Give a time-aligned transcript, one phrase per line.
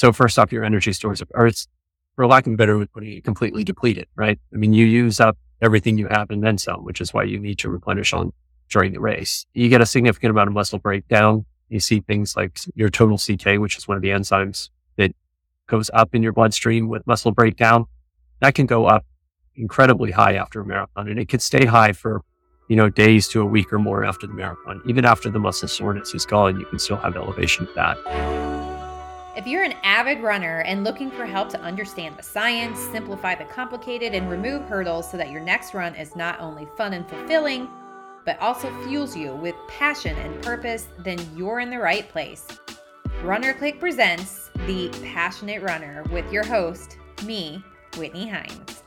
[0.00, 1.50] So first off, your energy stores are,
[2.16, 4.38] for lack of a better it completely depleted, right?
[4.50, 7.38] I mean, you use up everything you have and then some, which is why you
[7.38, 8.32] need to replenish on
[8.70, 9.44] during the race.
[9.52, 11.44] You get a significant amount of muscle breakdown.
[11.68, 15.14] You see things like your total CK, which is one of the enzymes that
[15.66, 17.84] goes up in your bloodstream with muscle breakdown.
[18.40, 19.04] That can go up
[19.54, 22.22] incredibly high after a marathon and it could stay high for,
[22.70, 24.80] you know, days to a week or more after the marathon.
[24.88, 28.59] Even after the muscle soreness is gone, you can still have elevation of that.
[29.36, 33.44] If you're an avid runner and looking for help to understand the science, simplify the
[33.44, 37.68] complicated, and remove hurdles so that your next run is not only fun and fulfilling,
[38.24, 42.44] but also fuels you with passion and purpose, then you're in the right place.
[43.22, 47.62] Runner Click presents The Passionate Runner with your host, me,
[47.96, 48.80] Whitney Heins.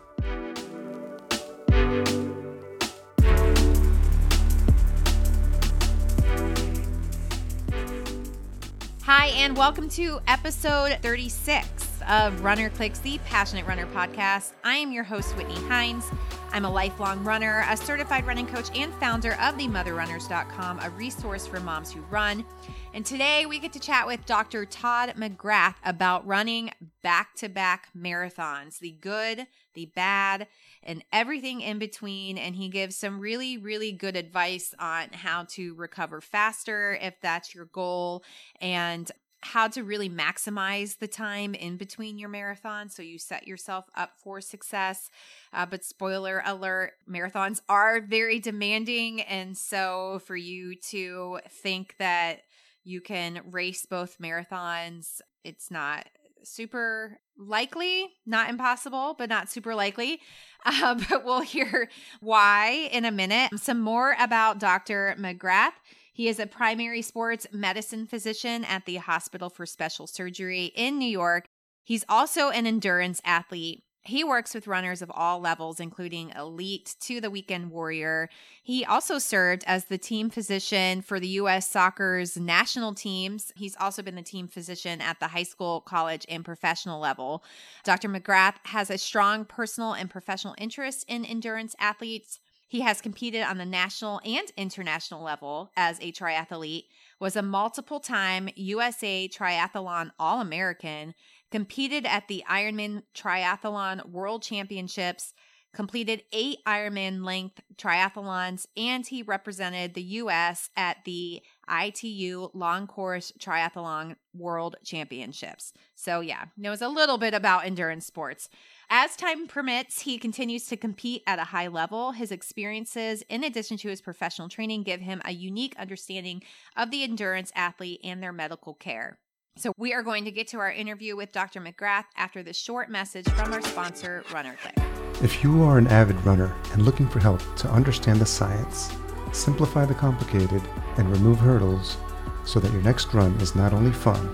[9.35, 14.53] And welcome to episode 36 of Runner Clicks, the Passionate Runner podcast.
[14.63, 16.03] I am your host, Whitney Heins.
[16.51, 21.47] I'm a lifelong runner, a certified running coach, and founder of the motherrunners.com, a resource
[21.47, 22.45] for moms who run.
[22.93, 24.67] And today we get to chat with Dr.
[24.67, 26.69] Todd McGrath about running
[27.01, 30.45] back to back marathons the good, the bad,
[30.83, 32.37] and everything in between.
[32.37, 37.55] And he gives some really, really good advice on how to recover faster if that's
[37.55, 38.23] your goal
[38.61, 39.11] and
[39.43, 44.11] how to really maximize the time in between your marathon so you set yourself up
[44.17, 45.09] for success.
[45.51, 49.21] Uh, but spoiler alert, marathons are very demanding.
[49.21, 52.41] And so for you to think that
[52.83, 56.07] you can race both marathons, it's not
[56.43, 60.19] super likely, not impossible, but not super likely.
[60.65, 61.89] Uh, but we'll hear
[62.21, 63.51] why in a minute.
[63.59, 65.13] Some more about Dr.
[65.19, 65.73] McGrath.
[66.13, 71.09] He is a primary sports medicine physician at the Hospital for Special Surgery in New
[71.09, 71.45] York.
[71.83, 73.83] He's also an endurance athlete.
[74.05, 78.29] He works with runners of all levels, including elite to the weekend warrior.
[78.61, 81.69] He also served as the team physician for the U.S.
[81.69, 83.51] soccer's national teams.
[83.55, 87.43] He's also been the team physician at the high school, college, and professional level.
[87.85, 88.09] Dr.
[88.09, 92.39] McGrath has a strong personal and professional interest in endurance athletes.
[92.73, 96.85] He has competed on the national and international level as a triathlete,
[97.19, 101.13] was a multiple time USA Triathlon All American,
[101.51, 105.35] competed at the Ironman Triathlon World Championships,
[105.71, 110.71] completed eight Ironman length triathlons, and he represented the U.S.
[110.75, 115.73] at the ITU Long Course Triathlon World Championships.
[115.95, 118.49] So, yeah, knows a little bit about endurance sports.
[118.89, 122.11] As time permits, he continues to compete at a high level.
[122.11, 126.43] His experiences, in addition to his professional training, give him a unique understanding
[126.75, 129.17] of the endurance athlete and their medical care.
[129.55, 131.61] So, we are going to get to our interview with Dr.
[131.61, 134.83] McGrath after this short message from our sponsor, RunnerClick.
[135.23, 138.91] If you are an avid runner and looking for help to understand the science,
[139.33, 140.61] simplify the complicated,
[140.97, 141.97] and remove hurdles
[142.45, 144.29] so that your next run is not only fun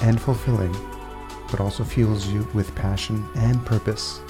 [0.00, 0.74] and fulfilling,
[1.50, 4.20] but also fuels you with passion and purpose,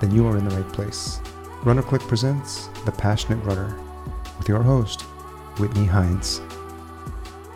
[0.00, 1.20] then you are in the right place.
[1.62, 3.78] Runner Click presents The Passionate Runner
[4.38, 5.02] with your host,
[5.58, 6.40] Whitney Heins.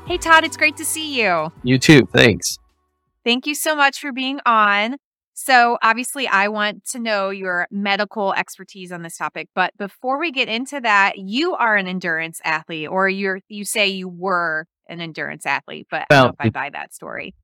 [0.07, 1.51] Hey, Todd, it's great to see you.
[1.63, 2.07] You too.
[2.13, 2.59] Thanks.
[3.25, 4.99] Thank you so much for being on.
[5.35, 9.49] So, obviously, I want to know your medical expertise on this topic.
[9.55, 13.89] But before we get into that, you are an endurance athlete, or you're you say
[13.89, 17.35] you were an endurance athlete, but well, I don't know if I buy that story.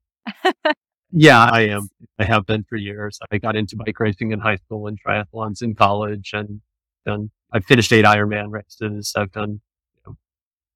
[1.11, 1.89] Yeah, I am.
[2.17, 3.19] I have been for years.
[3.31, 6.61] I got into bike racing in high school and triathlons in college and
[7.05, 9.13] done, I've finished eight Ironman races.
[9.15, 9.61] I've done
[9.95, 10.17] you know,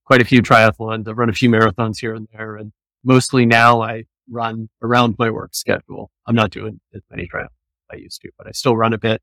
[0.05, 1.07] quite a few triathlons.
[1.07, 2.55] I've run a few marathons here and there.
[2.55, 2.71] And
[3.03, 6.11] mostly now I run around my work schedule.
[6.27, 8.97] I'm not doing as many triathlons as I used to, but I still run a
[8.97, 9.21] bit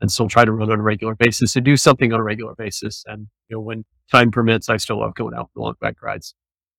[0.00, 2.54] and still try to run on a regular basis and do something on a regular
[2.54, 3.02] basis.
[3.06, 6.34] And, you know, when time permits, I still love going out for long bike rides.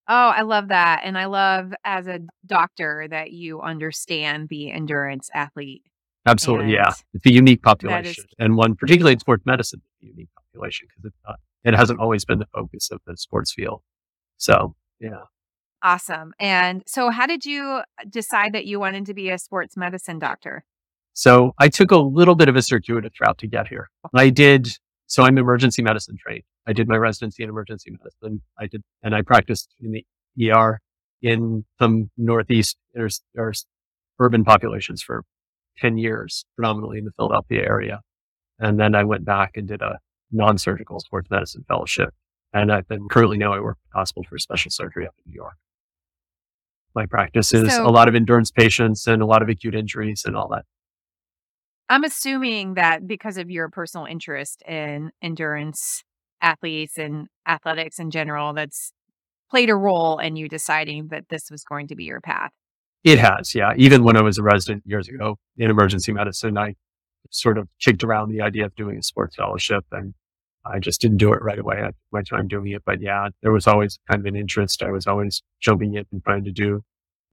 [0.08, 1.02] Oh, I love that.
[1.04, 5.84] And I love as a doctor that you understand the endurance athlete.
[6.26, 6.66] Absolutely.
[6.66, 6.94] And yeah.
[7.14, 11.10] It's a unique population is- and one, particularly in sports medicine, a unique population because
[11.10, 13.82] it's not, it hasn't always been the focus of the sports field.
[14.38, 15.24] So, yeah.
[15.88, 16.34] Awesome.
[16.38, 20.66] And so, how did you decide that you wanted to be a sports medicine doctor?
[21.14, 23.90] So, I took a little bit of a circuitous route to get here.
[24.14, 24.68] I did
[25.06, 26.44] so I'm emergency medicine trained.
[26.68, 28.42] I did my residency in emergency medicine.
[28.60, 30.82] I did, and I practiced in the ER
[31.22, 33.08] in some Northeast or,
[33.38, 33.54] or
[34.20, 35.24] urban populations for
[35.78, 38.02] 10 years, predominantly in the Philadelphia area.
[38.60, 40.00] And then I went back and did a
[40.34, 42.14] non-surgical sports medicine fellowship.
[42.54, 45.32] And I've been currently now I work at the Hospital for Special Surgery up in
[45.32, 45.56] New York.
[46.98, 50.24] My practice is So- a lot of endurance patients and a lot of acute injuries
[50.26, 50.66] and all that.
[51.90, 56.04] I'm assuming that because of your personal interest in endurance
[56.42, 58.92] athletes and athletics in general, that's
[59.50, 62.52] played a role in you deciding that this was going to be your path.
[63.04, 63.72] It has, yeah.
[63.78, 66.76] Even when I was a resident years ago in emergency medicine, I
[67.32, 70.14] sort of kicked around the idea of doing a sports fellowship and
[70.72, 71.82] I just didn't do it right away.
[71.82, 72.84] I my time doing it.
[72.86, 74.84] But yeah, there was always kind of an interest.
[74.84, 76.84] I was always jumping in and trying to do,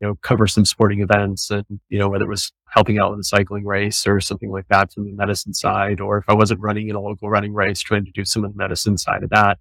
[0.00, 3.20] you know, cover some sporting events and, you know, whether it was helping out with
[3.20, 6.60] a cycling race or something like that from the medicine side, or if I wasn't
[6.60, 9.30] running in a local running race, trying to do some of the medicine side of
[9.30, 9.58] that.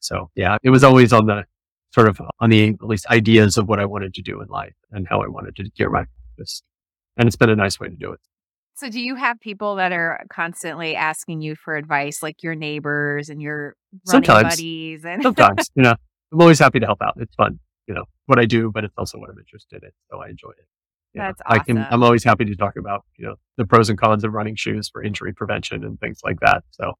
[0.00, 1.44] So yeah, it was always on the
[1.92, 4.74] sort of on the at least ideas of what I wanted to do in life
[4.90, 6.04] and how I wanted to gear my
[6.36, 6.62] practice.
[7.16, 8.20] And it's been a nice way to do it.
[8.76, 13.30] So, do you have people that are constantly asking you for advice, like your neighbors
[13.30, 13.74] and your
[14.06, 14.56] running Sometimes.
[14.56, 15.04] buddies?
[15.04, 15.94] And Sometimes, you know,
[16.32, 17.14] I'm always happy to help out.
[17.18, 19.90] It's fun, you know, what I do, but it's also what I'm interested in.
[20.10, 20.66] So I enjoy it.
[21.14, 21.86] You know, That's I can.
[21.90, 24.90] I'm always happy to talk about, you know, the pros and cons of running shoes
[24.90, 26.62] for injury prevention and things like that.
[26.72, 26.92] So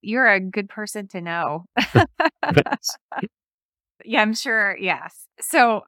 [0.00, 1.66] you're a good person to know.
[4.04, 4.76] Yeah, I'm sure.
[4.78, 5.26] Yes.
[5.40, 5.82] So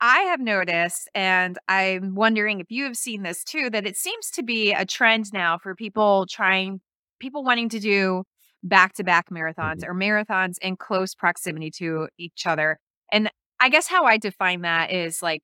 [0.00, 4.30] I have noticed, and I'm wondering if you have seen this too, that it seems
[4.32, 6.80] to be a trend now for people trying,
[7.18, 8.24] people wanting to do
[8.62, 9.90] back to back marathons mm-hmm.
[9.90, 12.78] or marathons in close proximity to each other.
[13.12, 13.30] And
[13.60, 15.42] I guess how I define that is like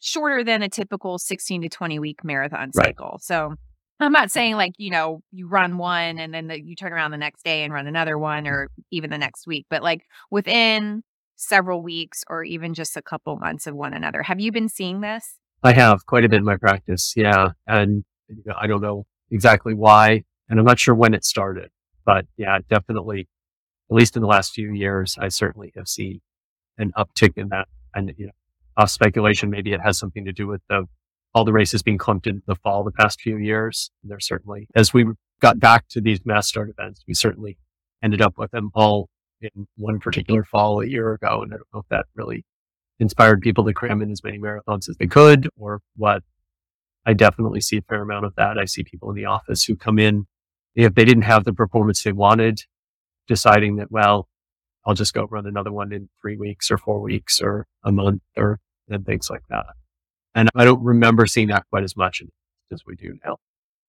[0.00, 2.86] shorter than a typical 16 to 20 week marathon Right.
[2.86, 3.18] cycle.
[3.22, 3.54] So
[4.00, 7.12] I'm not saying like, you know, you run one and then the, you turn around
[7.12, 11.02] the next day and run another one or even the next week, but like within
[11.36, 14.22] several weeks or even just a couple months of one another.
[14.22, 15.38] Have you been seeing this?
[15.62, 17.14] I have quite a bit in my practice.
[17.16, 17.50] Yeah.
[17.66, 21.70] And you know, I don't know exactly why, and I'm not sure when it started,
[22.04, 23.28] but yeah, definitely,
[23.90, 26.20] at least in the last few years, I certainly have seen
[26.78, 27.68] an uptick in that.
[27.94, 28.32] And, you know,
[28.76, 30.86] off speculation, maybe it has something to do with the,
[31.34, 33.90] all the races being clumped in the fall the past few years.
[34.02, 35.06] There's certainly, as we
[35.40, 37.58] got back to these mass start events, we certainly
[38.02, 39.08] ended up with them all
[39.40, 41.42] in one particular fall a year ago.
[41.42, 42.44] And I don't know if that really
[42.98, 46.22] inspired people to cram in as many marathons as they could or what.
[47.06, 48.58] I definitely see a fair amount of that.
[48.58, 50.26] I see people in the office who come in,
[50.74, 52.60] if they didn't have the performance they wanted,
[53.28, 54.28] deciding that, well,
[54.86, 58.22] I'll just go run another one in three weeks or four weeks or a month
[58.36, 59.66] or and things like that.
[60.34, 62.22] And I don't remember seeing that quite as much
[62.72, 63.38] as we do now.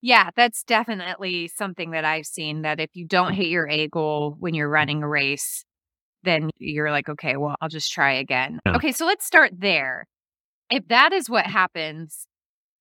[0.05, 3.37] Yeah, that's definitely something that I've seen that if you don't mm.
[3.37, 4.73] hit your A goal when you're mm.
[4.73, 5.65] running a race,
[6.21, 8.59] then you're like, okay, well, I'll just try again.
[8.67, 8.75] Yeah.
[8.75, 10.05] Okay, so let's start there.
[10.69, 12.27] If that is what happens,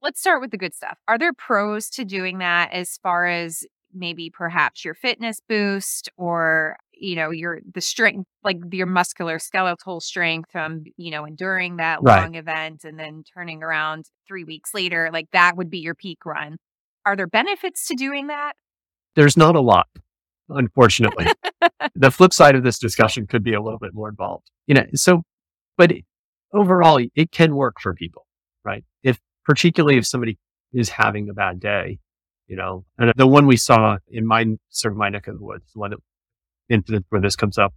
[0.02, 0.98] let's start with the good stuff.
[1.08, 6.76] Are there pros to doing that as far as maybe perhaps your fitness boost or
[6.92, 12.00] you know your the strength like your muscular skeletal strength from you know enduring that
[12.02, 12.20] Right.
[12.20, 16.26] long event and then turning around 3 weeks later like that would be your peak
[16.26, 16.56] run
[17.06, 18.54] are there benefits to doing that
[19.14, 19.88] There's not a lot,
[20.48, 21.26] unfortunately.
[21.94, 24.50] the flip side of this discussion could be a little bit more involved.
[24.66, 25.22] You know, so,
[25.76, 25.92] but
[26.52, 28.26] overall, it can work for people,
[28.64, 28.84] right?
[29.02, 30.38] If particularly if somebody
[30.72, 31.98] is having a bad day,
[32.46, 35.44] you know, and the one we saw in my sort of my neck of the
[35.44, 35.94] woods, the one
[36.68, 37.74] incident where this comes up,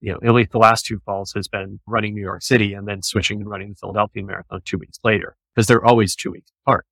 [0.00, 2.86] you know, at least the last two falls has been running New York City and
[2.86, 6.50] then switching and running the Philadelphia Marathon two weeks later because they're always two weeks
[6.66, 6.86] apart.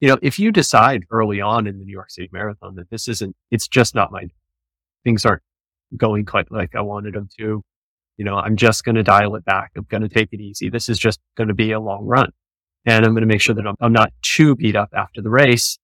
[0.00, 3.08] You know, if you decide early on in the New York City Marathon that this
[3.08, 4.24] isn't, it's just not my,
[5.04, 5.42] things aren't
[5.96, 7.62] going quite like I wanted them to,
[8.16, 9.72] you know, I'm just going to dial it back.
[9.76, 10.68] I'm going to take it easy.
[10.68, 12.30] This is just going to be a long run
[12.86, 15.28] and I'm going to make sure that I'm, I'm not too beat up after the
[15.28, 15.78] race.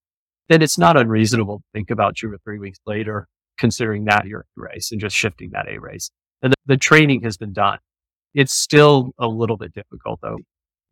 [0.49, 3.27] Then it's not unreasonable to think about two or three weeks later,
[3.59, 6.11] considering that your race and just shifting that A race.
[6.43, 7.79] And the, the training has been done.
[8.35, 10.39] It's still a little bit difficult though.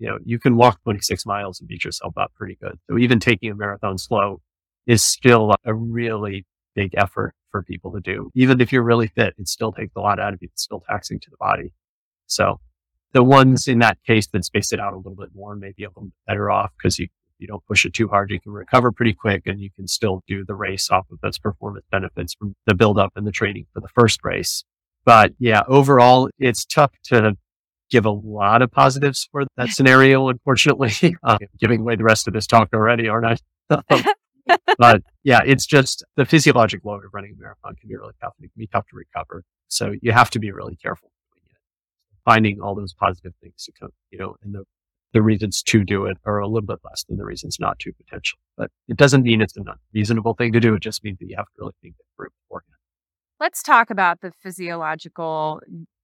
[0.00, 2.78] You know, you can walk 26 miles and beat yourself up pretty good.
[2.88, 4.40] So even taking a marathon slow
[4.87, 8.30] is still a really big effort for people to do.
[8.35, 10.49] Even if you're really fit, it still takes a lot out of you.
[10.50, 11.75] It's still taxing to the body.
[12.26, 12.61] So
[13.12, 15.85] the ones in that case that space it out a little bit more may be
[15.85, 18.30] a little better off because you, you don't push it too hard.
[18.30, 21.38] You can recover pretty quick and you can still do the race off of those
[21.38, 24.64] performance benefits from the build up and the training for the first race.
[25.04, 27.37] But yeah, overall, it's tough to
[27.90, 30.28] give a lot of positives for that scenario.
[30.28, 34.04] Unfortunately, uh, giving away the rest of this talk already, aren't I?
[34.78, 38.35] but yeah, it's just the physiologic load of running a marathon can be really tough.
[38.38, 39.44] and It can be tough to recover.
[39.68, 41.11] So you have to be really careful.
[42.25, 44.64] Finding all those positive things to come, you know, and the,
[45.12, 47.92] the reasons to do it are a little bit less than the reasons not to
[47.92, 48.38] potential.
[48.56, 50.75] But it doesn't mean it's an unreasonable thing to do.
[50.75, 52.75] It just means that you have to really think it through beforehand.
[53.40, 55.61] let's talk about the physiological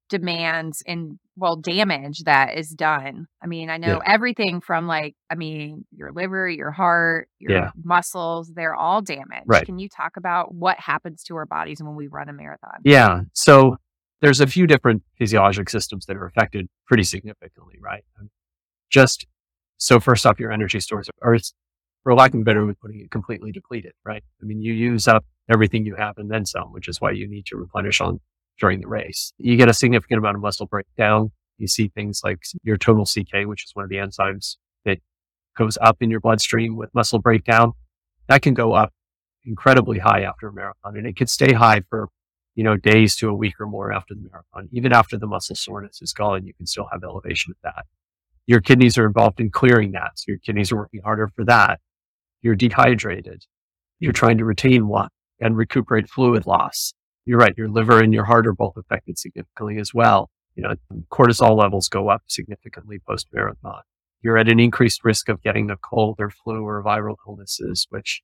[0.08, 3.26] demands and well damage that is done.
[3.42, 4.12] I mean, I know Yeah.
[4.12, 7.70] everything from like I mean, your liver, your heart, your Yeah.
[7.82, 9.44] muscles, they're all damaged.
[9.46, 9.66] Right.
[9.66, 12.80] Can you talk about what happens to our bodies when we run a marathon?
[12.84, 13.22] Yeah.
[13.32, 13.76] So
[14.20, 18.04] there's a few different physiologic systems that are affected pretty significantly, right?
[18.18, 18.30] Um,
[18.90, 19.26] Just
[19.78, 21.36] so first off, your energy stores are,
[22.02, 24.22] for lack of a better way of putting it, completely depleted, right?
[24.40, 27.28] I mean, you use up everything you have and then some, which is why you
[27.28, 28.20] need to replenish on
[28.58, 29.32] during the race.
[29.38, 31.32] You get a significant amount of muscle breakdown.
[31.58, 34.98] You see things like your total CK, which is one of the enzymes that
[35.56, 37.72] goes up in your bloodstream with muscle breakdown.
[38.28, 38.92] That can go up
[39.44, 42.08] incredibly high after a marathon and it could stay high for
[42.56, 44.68] you know, days to a week or more after the marathon.
[44.72, 47.84] Even after the muscle soreness is gone, you can still have elevation of that.
[48.46, 50.12] Your kidneys are involved in clearing that.
[50.14, 51.80] So your kidneys are working harder for that.
[52.40, 53.44] You're dehydrated.
[54.00, 56.94] You're trying to retain water and recuperate fluid loss.
[57.26, 57.54] You're right.
[57.56, 60.30] Your liver and your heart are both affected significantly as well.
[60.54, 60.74] You know,
[61.10, 63.82] cortisol levels go up significantly post marathon.
[64.22, 68.22] You're at an increased risk of getting a cold or flu or viral illnesses, which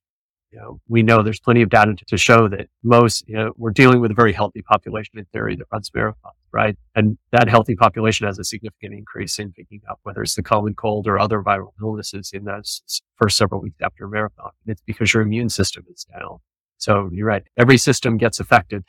[0.53, 3.71] you know, we know there's plenty of data to, show that most, you know, we're
[3.71, 6.77] dealing with a very healthy population in theory that runs marathons, right?
[6.95, 10.75] And that healthy population has a significant increase in picking up whether it's the common
[10.75, 12.83] cold or other viral illnesses in those
[13.15, 14.51] first several weeks after a marathon.
[14.65, 16.37] And it's because your immune system is down.
[16.83, 17.43] So you're right.
[17.57, 18.83] Every system gets affected.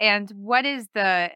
[0.00, 1.30] And what is the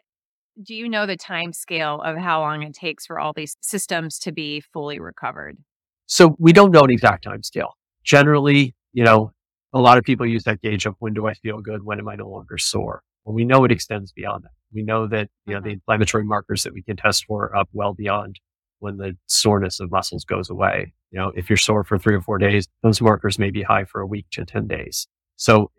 [0.63, 4.19] do you know the time scale of how long it takes for all these systems
[4.21, 5.59] to be fully recovered?
[6.07, 7.75] So we don't know an exact time scale.
[8.03, 9.33] Generally, you know,
[9.75, 11.85] a lot of people use that gauge of when do I feel good?
[11.85, 13.03] When am I no longer sore?
[13.25, 14.53] Well, we know it extends beyond that.
[14.73, 15.75] We know that, you know, the uh-huh.
[15.75, 18.41] inflammatory markers that we can test for are up well beyond
[18.79, 20.95] when the soreness of muscles goes away.
[21.11, 23.85] You know, if you're sore for three or four days, those markers may be high
[23.85, 25.07] for a week to 10 days.
[25.37, 25.71] So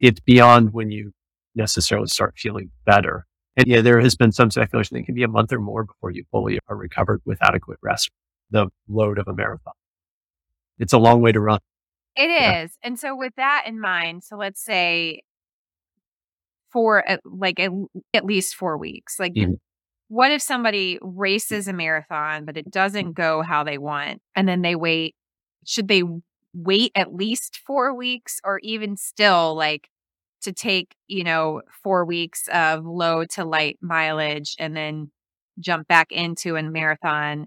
[0.00, 1.12] it's beyond when you
[1.54, 3.26] necessarily start feeling better.
[3.56, 5.84] And yeah, there has been some speculation that it can be a month or more
[5.84, 8.10] before you fully are recovered with adequate rest,
[8.50, 9.72] the load of a marathon.
[10.78, 11.60] It's a long way to run.
[12.16, 12.76] It is.
[12.82, 12.86] Yeah.
[12.88, 15.22] And so with that in mind, so let's say
[16.72, 17.70] for at, like at,
[18.12, 19.18] at least 4 weeks.
[19.18, 19.58] Like Mhm.
[20.08, 24.62] what if somebody races a marathon but it doesn't go how they want and then
[24.62, 25.14] they wait
[25.64, 26.02] should they
[26.56, 29.88] wait at least 4 weeks or even still like
[30.42, 35.10] to take, you know, 4 weeks of low to light mileage and then
[35.58, 37.46] jump back into a marathon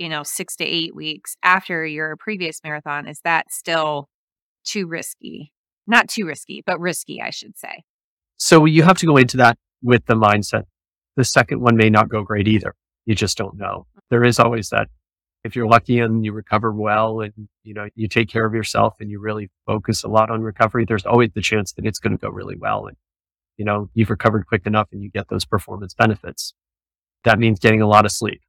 [0.00, 4.08] you know, six to eight weeks after your previous marathon, is that still
[4.64, 5.52] too risky?
[5.86, 7.84] Not too risky, but risky, I should say.
[8.38, 10.62] So you have to go into that with the mindset.
[11.16, 12.74] The second one may not go great either.
[13.04, 13.86] You just don't know.
[14.08, 14.88] There is always that.
[15.42, 17.32] If you're lucky and you recover well and,
[17.62, 20.84] you know, you take care of yourself and you really focus a lot on recovery,
[20.84, 22.86] there's always the chance that it's going to go really well.
[22.86, 22.96] And,
[23.56, 26.52] you know, you've recovered quick enough and you get those performance benefits.
[27.24, 28.42] That means getting a lot of sleep,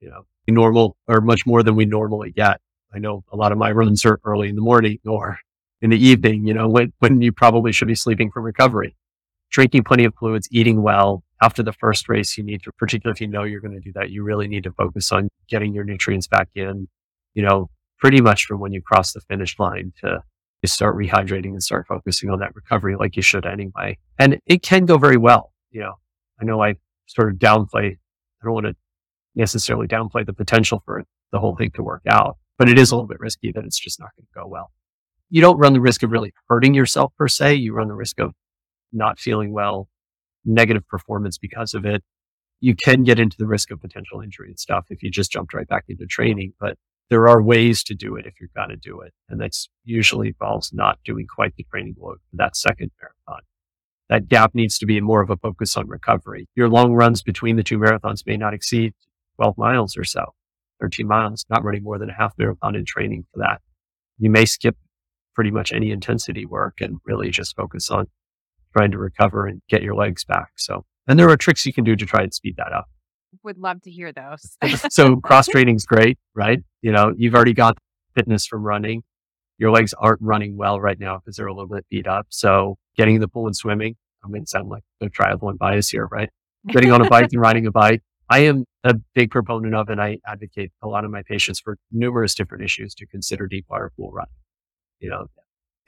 [0.00, 2.60] you know, normal or much more than we normally get.
[2.92, 5.38] I know a lot of my runs are early in the morning or
[5.80, 8.96] in the evening, you know, when, when you probably should be sleeping from recovery.
[9.52, 11.22] Drinking plenty of fluids, eating well.
[11.42, 13.92] After the first race, you need to, particularly if you know you're going to do
[13.94, 16.88] that, you really need to focus on getting your nutrients back in,
[17.34, 17.68] you know,
[17.98, 20.22] pretty much from when you cross the finish line to,
[20.62, 23.98] to start rehydrating and start focusing on that recovery like you should anyway.
[24.18, 25.52] And it can go very well.
[25.70, 25.94] You know,
[26.40, 28.76] I know I sort of downplay, I don't want to
[29.34, 32.94] necessarily downplay the potential for the whole thing to work out, but it is a
[32.94, 34.70] little bit risky that it's just not going to go well.
[35.28, 37.54] You don't run the risk of really hurting yourself per se.
[37.54, 38.32] You run the risk of
[38.92, 39.88] not feeling well,
[40.44, 42.02] negative performance because of it.
[42.60, 45.54] You can get into the risk of potential injury and stuff if you just jumped
[45.54, 46.76] right back into training, but
[47.10, 49.12] there are ways to do it if you're going to do it.
[49.28, 53.42] And that's usually involves not doing quite the training load for that second marathon.
[54.08, 56.48] That gap needs to be more of a focus on recovery.
[56.54, 58.94] Your long runs between the two marathons may not exceed
[59.36, 60.34] 12 miles or so,
[60.80, 63.60] 13 miles, not running more than a half marathon in training for that.
[64.18, 64.76] You may skip
[65.34, 68.06] pretty much any intensity work and really just focus on
[68.76, 70.52] trying to recover and get your legs back.
[70.56, 72.86] So, and there are tricks you can do to try and speed that up.
[73.42, 74.56] Would love to hear those.
[74.90, 76.60] so cross training is great, right?
[76.82, 77.78] You know, you've already got
[78.14, 79.02] fitness from running.
[79.58, 82.26] Your legs aren't running well right now because they're a little bit beat up.
[82.28, 85.88] So getting in the pool and swimming, I'm going to sound like the triathlon bias
[85.88, 86.30] here, right?
[86.68, 88.02] Getting on a bike and riding a bike.
[88.28, 91.76] I am a big proponent of, and I advocate a lot of my patients for
[91.90, 94.32] numerous different issues to consider deep water pool running.
[95.00, 95.26] You know,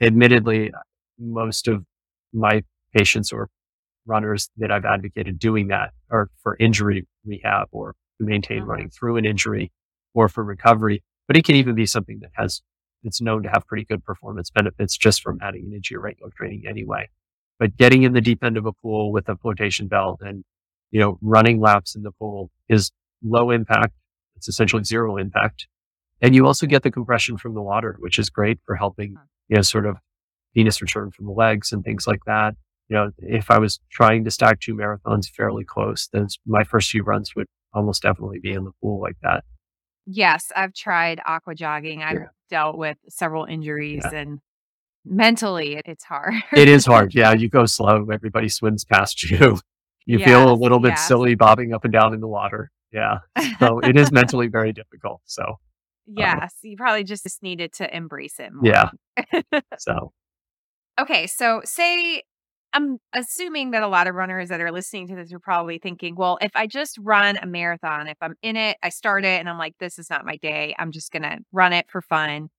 [0.01, 0.71] admittedly,
[1.17, 1.85] most of
[2.33, 2.63] my
[2.95, 3.49] patients or
[4.05, 8.67] runners that I've advocated doing that are for injury rehab or to maintain Mhm.
[8.67, 9.71] running through an injury
[10.13, 11.03] or for recovery.
[11.27, 12.61] But it can even be something that has,
[13.03, 16.31] it's known to have pretty good performance benefits just from adding it into your regular
[16.35, 17.09] training anyway.
[17.59, 20.43] But getting in the deep end of a pool with a flotation belt and,
[20.91, 22.91] you know, running laps in the pool is
[23.23, 23.93] low impact.
[24.35, 25.67] It's essentially zero impact.
[26.21, 29.15] And you also get the compression from the water, which is great for helping,
[29.49, 29.97] you know, sort of
[30.53, 32.55] venous return from the legs and things like that.
[32.89, 36.91] You know, if I was trying to stack two marathons fairly close, then my first
[36.91, 39.43] few runs would almost definitely be in the pool like that.
[40.05, 42.03] Yes, I've tried aqua jogging.
[42.03, 42.25] I've yeah.
[42.49, 44.19] dealt with several injuries yeah.
[44.19, 44.39] and
[45.03, 46.35] mentally it's hard.
[46.53, 47.13] it is hard.
[47.15, 47.33] Yeah.
[47.33, 48.07] You go slow.
[48.11, 49.59] Everybody swims past you.
[50.05, 51.07] You yes, feel a little bit yes.
[51.07, 52.71] silly bobbing up and down in the water.
[52.91, 53.19] Yeah.
[53.59, 55.21] So it is mentally very difficult.
[55.23, 55.55] So, um
[56.07, 58.51] yes, you probably just needed to embrace it.
[58.53, 58.65] More.
[58.65, 58.89] Yeah.
[59.77, 60.11] so,
[60.99, 61.25] okay.
[61.25, 62.23] So, say
[62.75, 66.15] I'm assuming that a lot of runners that are listening to this are probably thinking,
[66.15, 69.47] well, if I just run a marathon, if I'm in it, I start it and
[69.47, 70.75] I'm like, this is not my day.
[70.77, 72.49] I'm just going to run it for fun.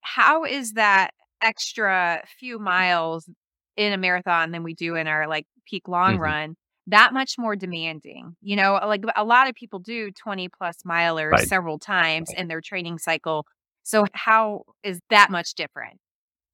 [0.00, 1.10] How is that
[1.42, 3.28] extra few miles
[3.76, 6.22] in a marathon than we do in our like peak long mm-hmm.
[6.22, 6.56] run?
[6.86, 8.36] That much more demanding.
[8.42, 11.48] You know, like a lot of people do 20 plus milers right.
[11.48, 13.44] several times in their training cycle.
[13.82, 15.98] So, how is that much different?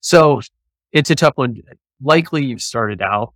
[0.01, 0.41] So,
[0.91, 1.53] it's a tough one
[2.03, 3.35] likely you've started out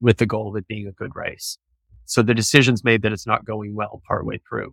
[0.00, 1.58] with the goal of it being a good race.
[2.04, 4.72] So the decision's made that it's not going well partway through.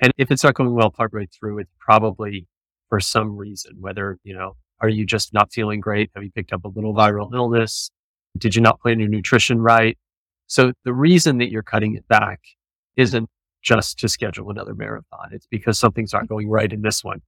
[0.00, 2.46] And if it's not going well partway through, it's probably
[2.88, 6.10] for some reason, whether, you know, are you just not feeling great?
[6.14, 7.90] Have you picked up a little viral illness?
[8.36, 9.96] Did you not plan your nutrition right?
[10.46, 12.40] So the reason that you're cutting it back
[12.96, 13.28] isn't
[13.62, 15.30] just to schedule another marathon.
[15.30, 17.22] It's because something's not going right in this one.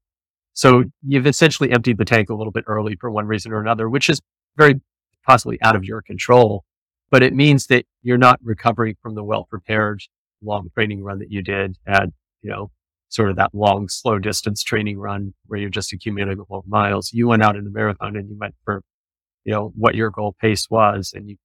[0.52, 3.88] So you've essentially emptied the tank a little bit early for one reason or another,
[3.88, 4.20] which is
[4.56, 4.80] very
[5.26, 6.64] possibly out of your control,
[7.10, 10.00] but it means that you're not recovering from the well prepared
[10.42, 12.12] long training run that you did and,
[12.42, 12.70] you know,
[13.08, 16.66] sort of that long, slow distance training run where you're just accumulating a lot of
[16.66, 17.12] miles.
[17.12, 18.82] You went out in the marathon and you went for,
[19.44, 21.36] you know, what your goal pace was and you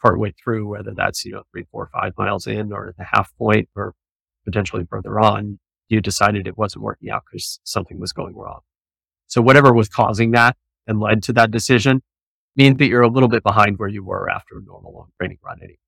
[0.00, 3.36] partway through, whether that's, you know, three, four, five miles in or at the half
[3.36, 3.92] point or
[4.44, 5.58] potentially further on,
[5.88, 8.60] you decided it wasn't working out because something was going wrong.
[9.26, 10.56] So whatever was causing that
[10.86, 12.02] and led to that decision,
[12.56, 15.38] means that you're a little bit behind where you were after a normal long training
[15.44, 15.78] run anyway.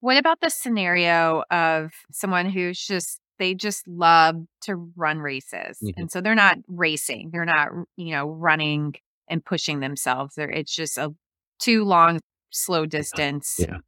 [0.00, 5.78] What about the scenario of someone who's just they just love to run races.
[5.82, 6.00] Mm-hmm.
[6.00, 7.30] And so they're not racing.
[7.32, 8.94] They're not, you know, running
[9.28, 10.34] and pushing themselves.
[10.34, 11.14] They're, it's just a
[11.58, 13.56] too long, slow distance.
[13.58, 13.78] Yeah.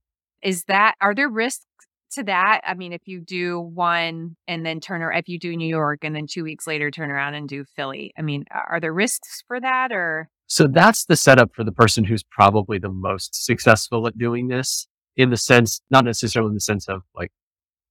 [0.43, 1.65] Is that, are there risks
[2.13, 2.61] to that?
[2.65, 6.01] I mean, if you do one and then turn or if you do New York
[6.03, 9.43] and then two weeks later turn around and do Philly, I mean, are there risks
[9.47, 10.29] for that or?
[10.49, 14.89] So that's the setup for the person who's probably the most successful at doing this
[15.15, 17.31] in the sense, not necessarily in the sense of like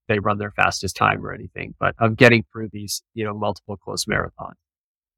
[0.08, 3.78] they run their fastest time or anything, but of getting through these, you know, multiple
[3.78, 4.56] close marathons.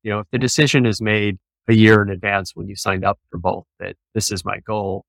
[0.04, 1.38] You know, if the decision is made
[1.70, 5.06] a year in advance when you signed up for both that this is my goal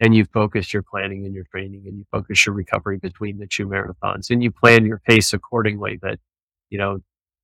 [0.00, 3.46] and you focus your planning and your training and you focus your recovery between the
[3.46, 6.18] two marathons and you plan your pace accordingly that,
[6.68, 6.98] you know,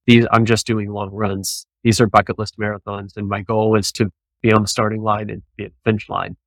[0.05, 1.65] these, I'm just doing long runs.
[1.83, 5.29] These are bucket list marathons and my goal is to be on the starting line
[5.29, 6.37] and be at the finish line,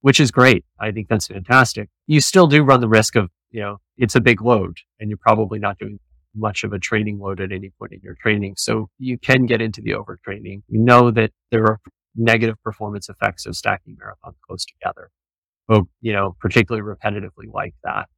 [0.00, 0.64] which is great.
[0.80, 1.88] I think that's fantastic.
[2.06, 5.18] You still do run the risk of, you know, it's a big load and you're
[5.18, 5.98] probably not doing
[6.34, 8.54] much of a training load at any point in your training.
[8.56, 10.62] So you can get into the overtraining.
[10.68, 11.80] You know that there are
[12.14, 15.10] negative performance effects of stacking marathons close together.
[15.68, 18.08] Oh, you know, particularly repetitively like that.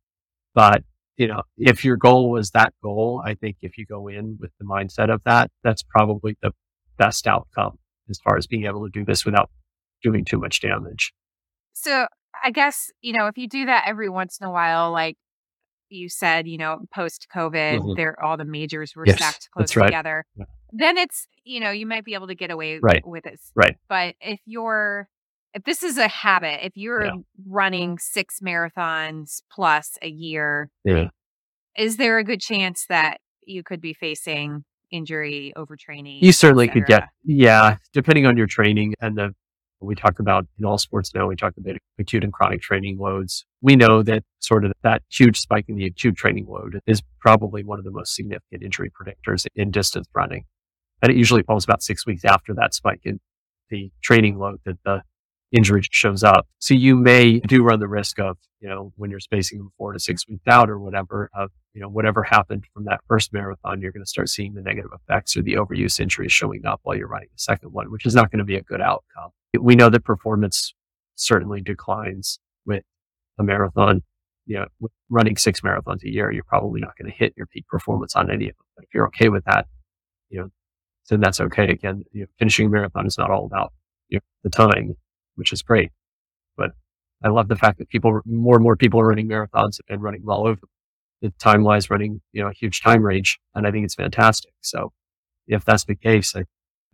[0.54, 0.82] But,
[1.16, 4.50] you know, if your goal was that goal, I think if you go in with
[4.58, 6.52] the mindset of that, that's probably the
[6.98, 7.78] best outcome
[8.10, 9.50] as far as being able to do this without
[10.02, 11.12] doing too much damage.
[11.72, 12.06] So
[12.42, 15.16] I guess, you know, if you do that every once in a while, like
[15.88, 17.94] you said, you know, post COVID, mm-hmm.
[17.96, 19.86] there all the majors were yes, stacked close right.
[19.86, 20.24] together.
[20.36, 20.44] Yeah.
[20.72, 23.02] Then it's, you know, you might be able to get away right.
[23.06, 23.40] with it.
[23.54, 23.76] Right.
[23.88, 25.08] But if you're
[25.52, 27.12] if this is a habit, if you're yeah.
[27.46, 31.08] running six marathons plus a year, yeah.
[31.76, 36.22] is there a good chance that you could be facing injury, overtraining.
[36.22, 39.34] You certainly could get, yeah, depending on your training and the,
[39.80, 43.46] we talk about in all sports now, we talk about acute and chronic training loads.
[43.62, 47.64] We know that sort of that huge spike in the acute training load is probably
[47.64, 50.44] one of the most significant injury predictors in distance running.
[51.02, 53.20] And it usually falls about six weeks after that spike in
[53.70, 55.02] the training load that the
[55.52, 56.46] injury shows up.
[56.58, 59.92] So you may do run the risk of, you know, when you're spacing them four
[59.92, 63.80] to six weeks out or whatever, of, you know, whatever happened from that first marathon,
[63.80, 66.96] you're going to start seeing the negative effects or the overuse injuries showing up while
[66.96, 69.30] you're running the second one, which is not going to be a good outcome.
[69.58, 70.74] We know that performance
[71.16, 72.84] certainly declines with
[73.38, 74.02] a marathon.
[74.46, 77.66] You know, running six marathons a year, you're probably not going to hit your peak
[77.68, 78.66] performance on any of them.
[78.76, 79.66] But if you're okay with that,
[80.28, 80.48] you know,
[81.08, 81.68] then that's okay.
[81.68, 83.72] Again, you know, finishing a marathon is not all about
[84.08, 84.96] you know, the time
[85.36, 85.90] which is great.
[86.56, 86.72] But
[87.24, 90.24] I love the fact that people, more and more people are running marathons and running
[90.28, 90.60] all over.
[91.22, 93.38] the time wise running, you know, a huge time range.
[93.54, 94.52] And I think it's fantastic.
[94.62, 94.92] So
[95.46, 96.44] if that's the case, I,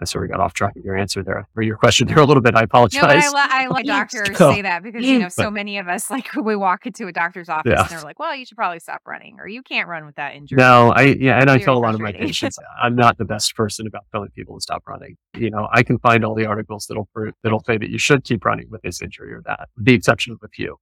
[0.00, 2.24] I sort of got off track of your answer there or your question there a
[2.24, 2.54] little bit.
[2.54, 3.00] I apologize.
[3.00, 5.22] No, but I, lo- I like doctors say that because you mm.
[5.22, 7.80] know so many of us like we walk into a doctor's office Yeah.
[7.80, 10.34] and they're like, "Well, you should probably stop running, or you can't run with that
[10.34, 13.24] injury." No, I yeah, and I tell a lot of my patients I'm not the
[13.24, 15.16] best person about telling people to stop running.
[15.34, 17.08] You know, I can find all the articles that'll
[17.42, 20.34] that'll say that you should keep running with this injury or that, with the exception
[20.34, 20.76] of a few,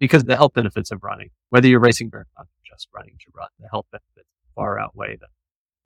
[0.00, 3.48] because the health benefits of running, whether you're racing marathon or just running to run,
[3.60, 5.26] the health benefits far outweigh the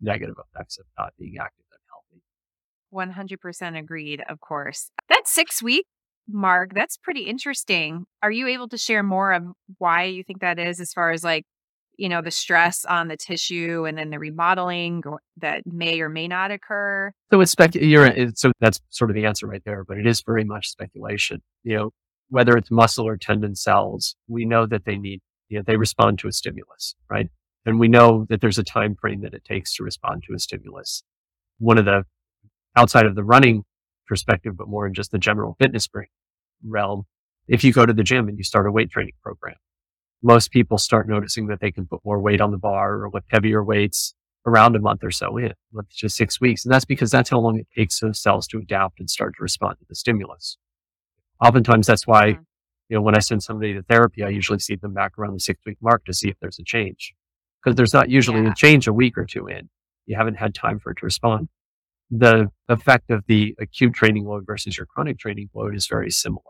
[0.01, 1.65] negative effects of not being active
[2.93, 4.91] 100% agreed, of course.
[5.09, 5.87] That six week
[6.29, 8.05] mark, that's pretty interesting.
[8.23, 9.45] Are you able to share more of
[9.79, 11.45] why you think that is, as far as like,
[11.97, 15.03] you know, the stress on the tissue and then the remodeling
[15.39, 17.13] that may or may not occur?
[17.33, 20.23] So it's spec, you're, so that's sort of the answer right there, but it is
[20.23, 21.43] very much speculation.
[21.65, 21.91] You know,
[22.29, 26.19] whether it's muscle or tendon cells, we know that they need, you know, they respond
[26.21, 27.29] to a stimulus, right?
[27.67, 30.39] And we know that there's a time frame that it takes to respond to a
[30.39, 31.03] stimulus.
[31.59, 32.05] One of the
[32.79, 33.65] outside of the running
[34.07, 35.89] perspective, but more in just the general fitness
[36.65, 37.03] realm.
[37.49, 39.57] If you go to the gym and you start a weight training program,
[40.23, 43.27] most people start noticing that they can put more weight on the bar or lift
[43.31, 44.15] heavier weights
[44.47, 46.65] around a month or so in, let's just six weeks.
[46.65, 49.43] And that's because that's how long it takes those cells to adapt and start to
[49.43, 50.57] respond to the stimulus.
[51.45, 52.45] Oftentimes that's why, Mhm.
[52.89, 55.41] you know, when I send somebody to therapy, I usually see them back around the
[55.41, 57.15] six week mark to see if there's a change.
[57.63, 58.53] Because there's not usually Yeah.
[58.53, 59.69] a change a week or two in.
[60.07, 61.49] You haven't had time for it to respond.
[62.11, 66.43] The effect of the acute training load versus your chronic training load is very similar.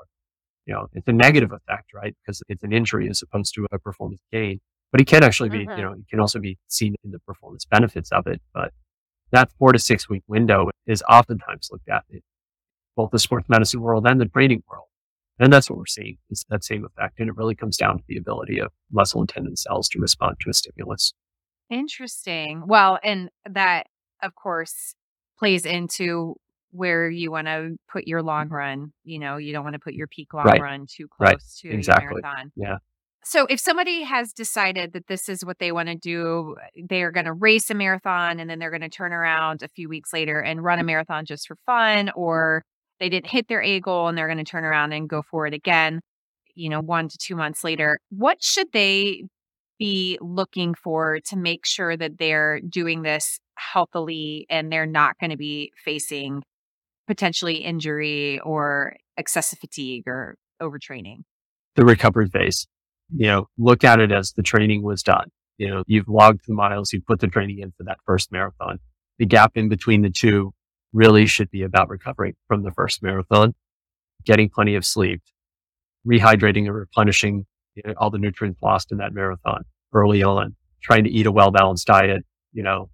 [0.67, 2.15] You know, it's a negative effect, right?
[2.23, 4.61] Because it's an injury as opposed to a performance gain.
[4.93, 5.77] But it can actually be, Mhm.
[5.77, 8.41] you know, it can also be seen in the performance benefits of it.
[8.55, 8.73] But
[9.33, 12.21] that four to six week window is oftentimes looked at in
[12.97, 14.87] both the sports medicine world and the training world.
[15.39, 17.21] And that's what we're seeing is that same effect.
[17.21, 20.37] And it really comes down to the ability of muscle and tendon cells to respond
[20.41, 21.13] to a stimulus.
[21.71, 22.67] Interesting.
[22.67, 23.89] Well, and that,
[24.23, 24.95] of course,
[25.39, 26.37] plays into
[26.71, 28.55] where you want to put your long mm-hmm.
[28.55, 28.93] run.
[29.05, 30.61] You know, you don't want to put your peak long Right.
[30.61, 31.39] run too Right.
[31.39, 32.05] close to Exactly.
[32.05, 32.53] your marathon.
[32.57, 32.79] Yeah.
[33.25, 36.57] So, if somebody has decided that this is what they want to do,
[36.89, 39.89] they're going to race a marathon and then they're going to turn around a few
[39.89, 42.65] weeks later and run a marathon just for fun, or
[43.01, 45.47] they didn't hit their A goal and they're going to turn around and go for
[45.47, 46.01] it again,
[46.55, 49.25] you know, one to two months later, what should they
[49.79, 55.31] be looking for to make sure that they're doing this healthily and they're not going
[55.31, 56.43] to be facing
[57.07, 61.23] potentially injury or excessive fatigue or overtraining?
[61.79, 62.67] the recovery phase.
[63.15, 65.29] You know, look at it as the training was done.
[65.59, 68.79] You know, you've logged the miles, you've put the training in for that first marathon.
[69.19, 70.53] The gap in between the two
[70.93, 73.55] really should be about recovering from the first marathon,
[74.25, 75.23] getting plenty of sleep,
[76.07, 79.63] rehydrating and replenishing you know, all the nutrients lost in that marathon
[79.95, 82.91] early on, trying to eat a well balanced diet, you know,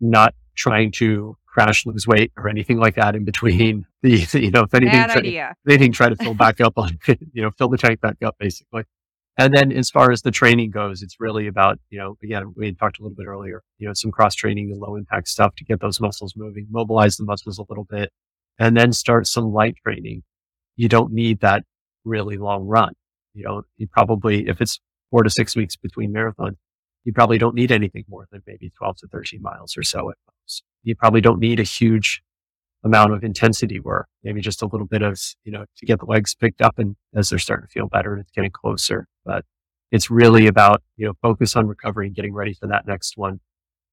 [0.00, 4.62] not trying to crash, lose weight or anything like that in between the, you know,
[4.62, 5.54] if anything, Bad try- idea.
[5.68, 6.98] anything try to fill back up on,
[7.32, 8.84] you know, fill the tank back up basically.
[9.38, 12.66] And then as far as the training goes, it's really about, you know, again, we
[12.66, 15.54] had talked a little bit earlier, you know, some cross training and low impact stuff
[15.56, 18.10] to get those muscles moving, mobilize the muscles a little bit,
[18.58, 20.22] and then start some light training.
[20.76, 21.64] You don't need that
[22.04, 22.92] really long run.
[23.32, 26.56] You know, you probably, if it's four to six weeks between marathons,
[27.10, 30.16] you probably don't need anything more than maybe 12 to 13 miles or so at
[30.44, 30.62] most.
[30.84, 32.22] You probably don't need a huge
[32.84, 36.06] amount of intensity work, maybe just a little bit of, you know, to get the
[36.06, 39.08] legs picked up and as they're starting to feel better and it's getting closer.
[39.24, 39.44] But
[39.90, 43.40] it's really about, you know, focus on recovery and getting ready for that next one,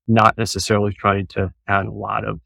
[0.07, 2.39] not necessarily trying to add a lot of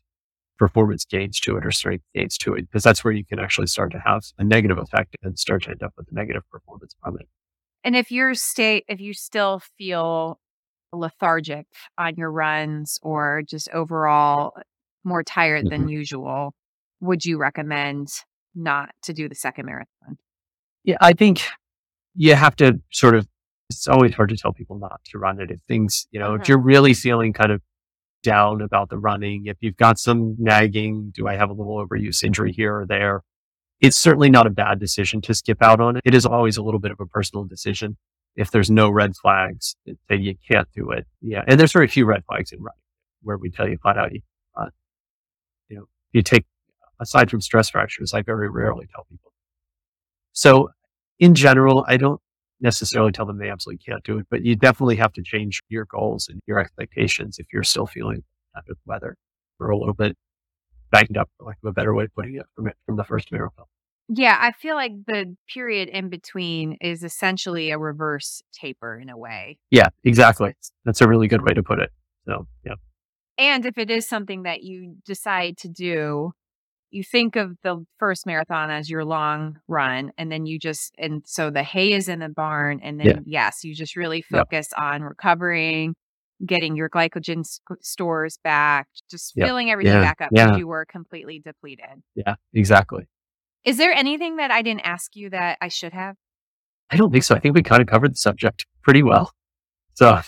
[0.58, 3.68] performance gains to it or strength gains to it, because that's where you can actually
[3.68, 6.96] start to have a negative effect and start to end up with a negative performance
[7.04, 7.28] from it.
[7.84, 10.40] And if you're if you still feel
[10.94, 14.54] lethargic on your runs or just overall
[15.04, 16.54] more tired than usual,
[17.00, 18.10] would you recommend
[18.54, 20.18] not to do the second marathon?
[20.84, 21.42] Yeah, I think
[22.16, 23.28] you have to sort of,
[23.70, 25.50] it's always hard to tell people not to run it.
[25.50, 26.42] If things, you know, Mhm.
[26.42, 27.62] if you're really feeling kind of
[28.24, 32.24] down about the running, if you've got some nagging, do I have a little overuse
[32.24, 33.24] injury here or there?
[33.80, 36.04] It's certainly not a bad decision to skip out on it.
[36.06, 37.98] It is always a little bit of a personal decision.
[38.36, 39.76] If there's no red flags
[40.10, 41.06] then you can't do it.
[41.22, 41.44] Yeah.
[41.48, 42.78] And there's very few red flags in running
[43.24, 44.22] where we tell you flat out, you,
[44.56, 44.67] uh,
[45.70, 46.46] you know, you take
[47.00, 49.32] aside from stress fractures, I very rarely tell people.
[50.34, 50.70] So
[51.20, 52.22] in general, I don't
[52.62, 55.86] necessarily tell them they absolutely can't do it, but you definitely have to change your
[55.86, 58.24] goals and your expectations if you're still feeling
[58.56, 59.17] under the weather
[59.60, 60.15] or a little bit
[60.91, 63.04] banged up, for lack of a better way of putting it, from, it, from the
[63.04, 63.65] first marathon.
[64.13, 69.17] Yeah, I feel like the period in between is essentially a reverse taper in a
[69.17, 69.58] way.
[69.69, 70.54] Yeah, exactly.
[70.84, 71.91] That's a really good way to put it.
[72.26, 72.74] So, yeah.
[73.38, 76.34] And if it is something that you decide to do,
[76.89, 81.24] you think of the first marathon as your long run, and then you just, and
[81.26, 82.82] so the hay is in the barn.
[82.84, 83.19] And then, Yeah.
[83.26, 84.41] yes, you just really Yep.
[84.50, 85.95] focus on recovering,
[86.45, 89.47] getting your glycogen s- stores back, just Yep.
[89.47, 90.02] filling everything Yeah.
[90.02, 90.58] back up because Yeah.
[90.58, 92.04] you were completely depleted.
[92.15, 93.08] Yeah, exactly.
[93.65, 96.15] Is there anything that I didn't ask you that I should have?
[96.89, 97.36] I don't think so.
[97.36, 99.32] I think we kind of covered the subject pretty well.
[99.93, 100.19] So,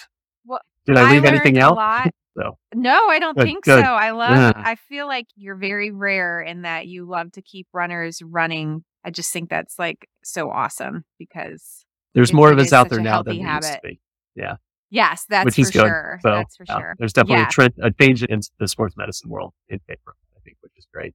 [0.46, 1.78] Well, did I leave learned anything out?
[2.36, 3.84] So, No, I don't Good, think good.
[3.86, 3.92] so.
[3.92, 4.54] I love Yeah.
[4.56, 8.84] I feel like you're very rare in that you love to keep runners running.
[9.06, 13.22] I just think that's like so awesome because there's more of us out there now
[13.22, 14.00] than there used to be.
[14.36, 14.56] Yeah,
[14.90, 15.82] yes, that's which for is good.
[15.82, 16.20] sure.
[16.24, 16.96] So, that's for yeah, sure.
[16.98, 17.48] there's definitely Yeah.
[17.48, 20.88] a, trend, a change in the sports medicine world in favor, I think, which is
[20.92, 21.14] great.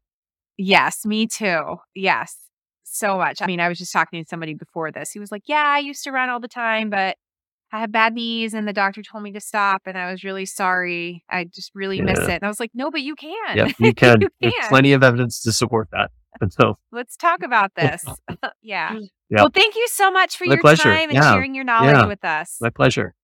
[0.59, 1.77] Yes, me too.
[1.95, 2.37] Yes.
[2.85, 3.41] So much.
[3.41, 5.11] I mean, I was just talking to somebody before this.
[5.13, 7.17] He was like, Yeah, I used to run all the time, but
[7.73, 10.47] I had bad knees and the doctor told me to stop and I was really
[10.47, 11.23] sorry.
[11.31, 12.31] I just really miss it.
[12.31, 13.57] And I was like, No, but you can.
[13.57, 14.21] Yeah, you can.
[14.23, 14.69] You There's can.
[14.69, 16.11] plenty of evidence to support that.
[16.41, 18.05] And so, Let's talk about this.
[18.63, 18.95] yeah.
[19.29, 19.41] Yeah.
[19.43, 20.85] Well, thank you so much for My your pleasure.
[20.85, 21.33] time and Yeah.
[21.33, 22.07] sharing your knowledge Yeah.
[22.07, 22.57] with us.
[22.61, 23.15] my pleasure.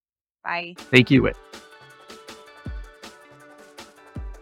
[0.42, 0.75] Bye.
[0.79, 1.31] Thank you.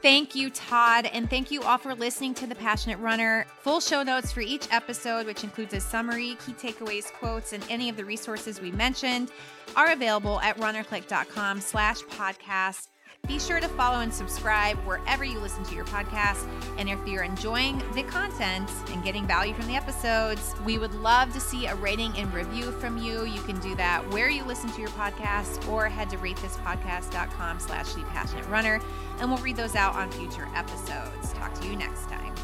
[0.02, 1.06] Thank you, Todd.
[1.12, 3.46] And thank you all for listening to The Passionate Runner.
[3.60, 7.88] Full show notes for each episode, which includes a summary, key takeaways, quotes, and any
[7.88, 9.30] of the resources we mentioned,
[9.76, 12.88] are available at runnerclick.com slash podcast.
[13.28, 16.44] Be sure to follow and subscribe wherever you listen to your podcast.
[16.76, 21.32] And if you're enjoying the content and getting value from the episodes, we would love
[21.34, 23.24] to see a rating and review from you.
[23.24, 27.92] You can do that where you listen to your podcast or head to ratethispodcast.com slash
[27.94, 28.80] the passionate runner
[29.20, 31.32] and we'll read those out on future episodes.
[31.34, 32.34] Talk to you next time.